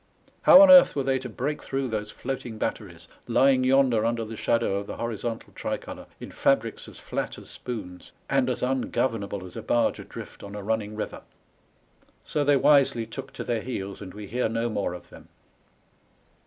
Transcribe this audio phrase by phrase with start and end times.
[0.41, 4.35] How on earth were they to break through those floating batteries, lying yonder under the
[4.35, 9.45] shadow of the horizontal tri colour in fabrics as fiat as spoons, and as ungovernable
[9.45, 11.21] as a barge adrift on a running river?
[12.23, 14.11] So they wisely took to their heels, 308 8PANI83 ABMADA.
[14.11, 15.29] and we hear n^ more of them.